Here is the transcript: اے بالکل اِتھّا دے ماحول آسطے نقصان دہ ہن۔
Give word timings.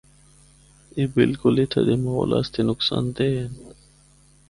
اے 0.95 1.03
بالکل 1.17 1.53
اِتھّا 1.61 1.81
دے 1.87 1.95
ماحول 2.03 2.31
آسطے 2.39 2.61
نقصان 2.69 3.03
دہ 3.15 3.25
ہن۔ 3.37 3.53